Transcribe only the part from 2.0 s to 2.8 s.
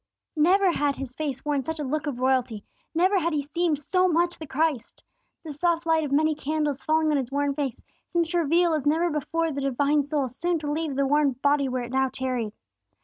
of royalty;